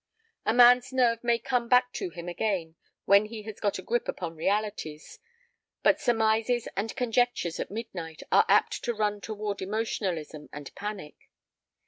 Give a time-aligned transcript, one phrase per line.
[0.47, 2.73] A man's nerve may come back to him again
[3.05, 5.19] when he has got a grip upon realities,
[5.83, 11.29] but surmises and conjectures at midnight are apt to run toward emotionalism and panic.